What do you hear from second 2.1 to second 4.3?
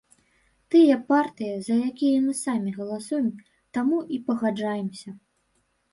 мы самі галасуем, таму і